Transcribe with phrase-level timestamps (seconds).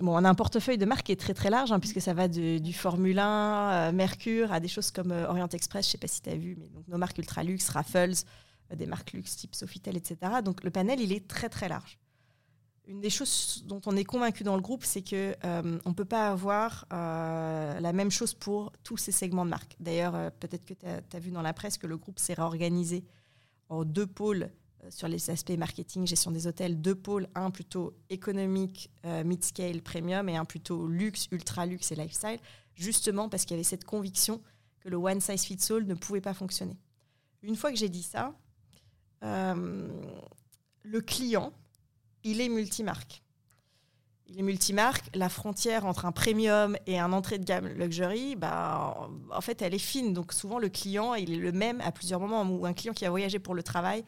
[0.00, 2.28] On a un portefeuille de marques qui est très très large, hein, puisque ça va
[2.28, 5.98] du Formule 1, euh, Mercure, à des choses comme euh, Orient Express, je ne sais
[5.98, 8.12] pas si tu as vu, mais nos marques ultra luxe, Raffles,
[8.72, 10.18] euh, des marques luxe type Sofitel, etc.
[10.44, 11.98] Donc le panel, il est très très large.
[12.86, 16.04] Une des choses dont on est convaincu dans le groupe, c'est qu'on on ne peut
[16.04, 19.74] pas avoir la même chose pour tous ces segments de marques.
[19.80, 23.04] D'ailleurs, peut-être que tu as, vu dans la presse que le groupe s'est réorganisé
[23.70, 24.52] en deux pôles
[24.90, 30.28] sur les aspects marketing, gestion des hôtels, deux pôles, un plutôt économique, euh, mid-scale, premium,
[30.28, 32.38] et un plutôt luxe, ultra-luxe et lifestyle,
[32.74, 34.40] justement parce qu'il y avait cette conviction
[34.80, 36.76] que le one size fits all ne pouvait pas fonctionner.
[37.42, 38.34] Une fois que j'ai dit ça,
[39.24, 39.88] euh,
[40.82, 41.52] le client,
[42.22, 43.22] il est multimarque.
[44.28, 45.08] Il est multimarque.
[45.14, 49.74] La frontière entre un premium et un entrée de gamme luxury, bah, en fait, elle
[49.74, 50.12] est fine.
[50.12, 52.42] Donc souvent, le client, il est le même à plusieurs moments.
[52.42, 54.04] Ou un client qui a voyagé pour le travail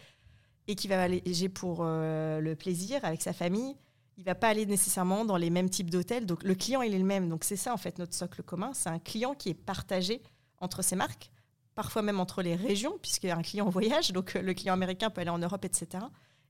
[0.69, 3.75] et qui va aller pour euh, le plaisir avec sa famille,
[4.19, 6.27] il va pas aller nécessairement dans les mêmes types d'hôtels.
[6.27, 7.29] Donc le client, il est le même.
[7.29, 8.73] Donc c'est ça en fait notre socle commun.
[8.75, 10.23] C'est un client qui est partagé
[10.59, 11.31] entre ces marques,
[11.75, 15.39] parfois même entre les régions, puisqu'un client voyage, donc le client américain peut aller en
[15.39, 16.05] Europe, etc.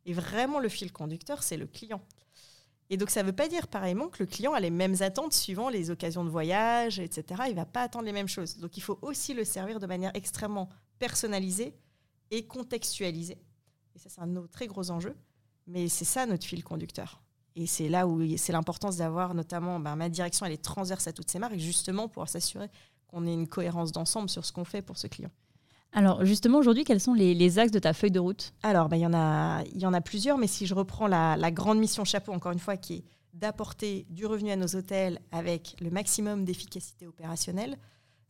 [0.05, 2.03] Et vraiment le fil conducteur, c'est le client.
[2.91, 5.35] Et donc ça ne veut pas dire pareillement que le client a les mêmes attentes
[5.35, 7.43] suivant les occasions de voyage, etc.
[7.47, 8.57] Il ne va pas attendre les mêmes choses.
[8.57, 11.75] Donc il faut aussi le servir de manière extrêmement personnalisée
[12.31, 13.39] et contextualisée
[13.99, 15.15] et ça, c'est un autre très gros enjeu.
[15.67, 17.21] Mais c'est ça notre fil conducteur.
[17.57, 21.13] Et c'est là où c'est l'importance d'avoir notamment ben, ma direction, elle est transverse à
[21.13, 22.71] toutes ces marques, justement pour s'assurer
[23.09, 25.31] qu'on ait une cohérence d'ensemble sur ce qu'on fait pour ce client.
[25.93, 28.53] Alors justement, aujourd'hui, quels sont les, axes de ta feuille de route?
[28.63, 31.51] Alors, ben, il, y en a, y en a plusieurs, mais si je reprends la,
[31.51, 35.77] grande mission chapeau, encore une fois, qui est d'apporter du revenu à nos hôtels avec
[35.81, 37.79] le maximum d'efficacité opérationnelle,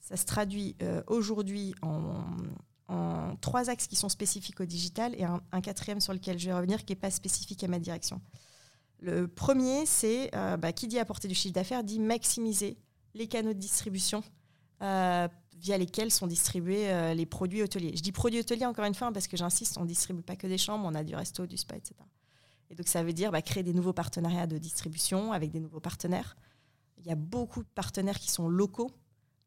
[0.00, 2.14] ça se traduit euh, aujourd'hui en,
[2.88, 6.54] en trois axes qui sont spécifiques au digital et un, quatrième sur lequel je vais
[6.54, 8.20] revenir qui n'est pas spécifique à ma direction.
[9.00, 12.78] Le premier, c'est euh, bah, qui dit apporter du chiffre d'affaires dit maximiser
[13.14, 14.24] les canaux de distribution
[14.82, 17.92] euh, via lesquels sont distribués euh, les produits hôteliers.
[17.94, 20.46] Je dis produits hôteliers encore une fois parce que j'insiste, on ne distribue pas que
[20.46, 21.94] des chambres, on a du resto, du spa, etc.
[22.70, 25.80] Et donc ça veut dire bah, créer des nouveaux partenariats de distribution avec des nouveaux
[25.80, 26.36] partenaires.
[26.98, 28.90] Il y a beaucoup de partenaires qui sont locaux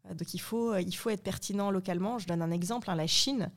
[0.09, 2.19] donc il faut, euh, il faut être pertinent localement.
[2.19, 3.51] Je donne un exemple, hein, la Chine.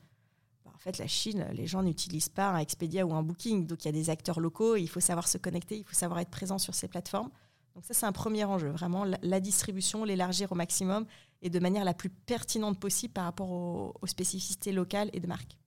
[0.63, 3.67] Bah, en fait, la Chine, les gens n'utilisent pas un Expedia ou un Booking.
[3.67, 6.19] Donc il y a des acteurs locaux, il faut savoir se connecter, il faut savoir
[6.19, 7.31] être présent sur ces plateformes.
[7.73, 11.05] Donc ça, c'est un premier enjeu, vraiment la, distribution, l'élargir au maximum
[11.41, 15.57] et de manière la plus pertinente possible par rapport aux spécificités locales et de marque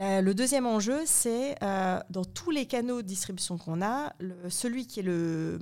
[0.00, 4.12] le deuxième enjeu, c'est euh, dans tous les canaux de distribution qu'on a,
[4.48, 5.58] celui qui est le,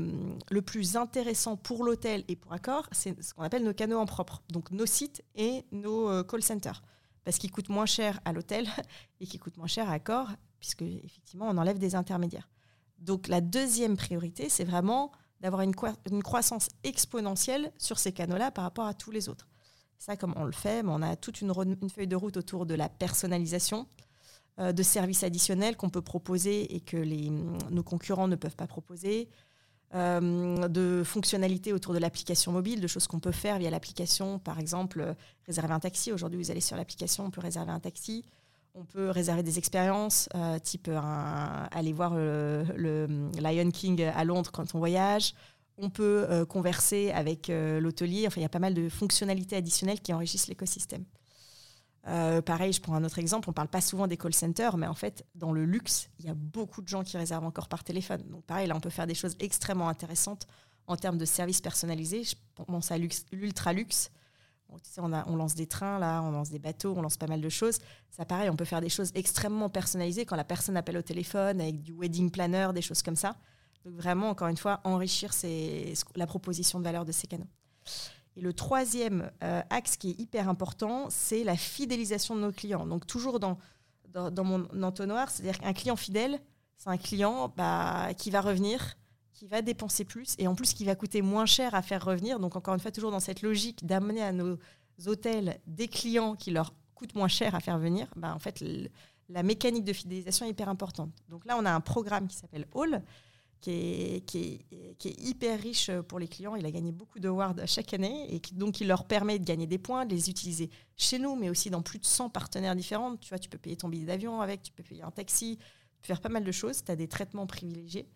[0.64, 4.42] plus intéressant pour l'hôtel et pour Accor, c'est ce qu'on appelle nos canaux en propre,
[4.50, 6.82] donc nos sites et nos euh, call centers,
[7.24, 8.68] parce qu'ils coûtent moins cher à l'hôtel
[9.20, 10.28] et qu'ils coûtent moins cher à Accor,
[10.60, 12.48] puisque effectivement on enlève des intermédiaires.
[12.98, 18.86] Donc la deuxième priorité, c'est vraiment d'avoir une, croissance exponentielle sur ces canaux-là par rapport
[18.86, 19.48] à tous les autres.
[19.98, 21.52] Ça, comme on le fait, on a toute une,
[21.92, 23.88] feuille de route autour de la personnalisation,
[24.58, 27.30] de services additionnels qu'on peut proposer et que les,
[27.70, 29.28] nos concurrents ne peuvent pas proposer,
[29.94, 34.58] euh, de fonctionnalités autour de l'application mobile, de choses qu'on peut faire via l'application, par
[34.58, 35.14] exemple euh,
[35.46, 36.12] réserver un taxi.
[36.12, 38.24] Aujourd'hui, vous allez sur l'application, on peut réserver un taxi.
[38.74, 40.30] On peut réserver des expériences,
[40.62, 42.64] type aller voir le,
[43.38, 45.34] Lion King à Londres quand on voyage.
[45.76, 48.26] On peut converser avec l'hôtelier.
[48.26, 51.04] Enfin, il y a pas mal de fonctionnalités additionnelles qui enrichissent l'écosystème.
[52.08, 54.76] Euh, pareil, je prends un autre exemple, on ne parle pas souvent des call centers,
[54.76, 57.68] mais en fait, dans le luxe, il y a beaucoup de gens qui réservent encore
[57.68, 58.22] par téléphone.
[58.28, 60.46] Donc pareil, là, on peut faire des choses extrêmement intéressantes
[60.88, 62.24] en termes de services personnalisés.
[62.24, 62.34] Je
[62.64, 64.10] pense à l'ultra luxe.
[64.68, 67.48] on, on, lance des trains, là, on lance des bateaux, on lance pas mal de
[67.48, 67.78] choses.
[68.10, 71.60] Ça, pareil, on peut faire des choses extrêmement personnalisées quand la personne appelle au téléphone
[71.60, 73.36] avec du wedding planner, des choses comme ça.
[73.84, 75.32] Donc vraiment, encore une fois, enrichir
[76.16, 77.48] la proposition de valeur de ces canaux.
[78.42, 82.84] Le troisième euh, axe qui est hyper important, c'est la fidélisation de nos clients.
[82.86, 83.56] Donc toujours dans,
[84.08, 86.40] dans, mon entonnoir, c'est-à-dire qu'un client fidèle,
[86.76, 88.96] c'est un client bah, qui va revenir,
[89.32, 92.40] qui va dépenser plus et en plus qui va coûter moins cher à faire revenir.
[92.40, 94.58] Donc encore une fois, toujours dans cette logique d'amener à nos
[95.06, 98.64] hôtels des clients qui leur coûtent moins cher à faire venir, bah, en fait,
[99.28, 101.12] la mécanique de fidélisation est hyper importante.
[101.28, 103.04] Donc là, on a un programme qui s'appelle All
[103.62, 104.66] qui
[105.00, 106.56] est, hyper riche pour les clients.
[106.56, 109.78] Il a gagné beaucoup d'awards chaque année et donc il leur permet de gagner des
[109.78, 113.16] points, de les utiliser chez nous, mais aussi dans plus de 100 partenaires différents.
[113.16, 116.00] Tu vois, tu peux payer ton billet d'avion avec, tu peux payer un taxi, tu
[116.02, 116.84] peux faire pas mal de choses.
[116.84, 118.08] Tu as des traitements privilégiés.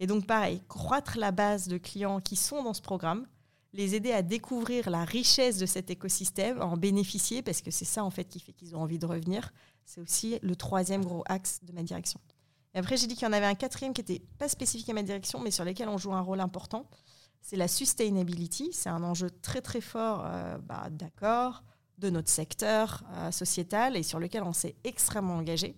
[0.00, 3.26] Et donc, pareil, croître la base de clients qui sont dans ce programme,
[3.72, 8.04] les aider à découvrir la richesse de cet écosystème, en bénéficier, parce que c'est ça,
[8.04, 9.52] en fait, qui fait qu'ils ont envie de revenir.
[9.84, 12.20] C'est aussi le troisième gros axe de ma direction.
[12.74, 14.92] Et après, j'ai dit qu'il y en avait un quatrième qui n'était pas spécifique à
[14.92, 16.88] ma direction, mais sur lequel on joue un rôle important.
[17.40, 18.70] C'est la sustainability.
[18.72, 21.62] C'est un enjeu très très fort, euh, bah, d'accord,
[21.98, 25.76] de notre secteur euh, sociétal et sur lequel on s'est extrêmement engagé.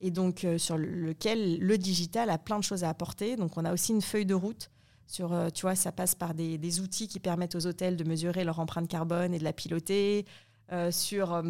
[0.00, 3.36] Et donc, euh, sur lequel le digital a plein de choses à apporter.
[3.36, 4.70] Donc, on a aussi une feuille de route.
[5.06, 8.44] Sur, tu vois, ça passe par des, des, outils qui permettent aux hôtels de mesurer
[8.44, 10.24] leur empreinte carbone et de la piloter.
[10.92, 11.42] Sur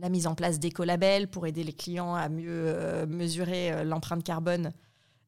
[0.00, 4.24] la mise en place d'écolabels pour aider les clients à mieux euh, mesurer euh, l'empreinte
[4.24, 4.72] carbone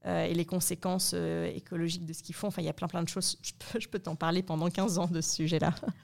[0.07, 2.49] euh, et les conséquences écologiques de ce qu'ils font.
[2.49, 3.39] Enfin, il y a plein plein de choses.
[3.43, 5.75] Je peux, peux t'en parler pendant 15 ans de ce sujet-là.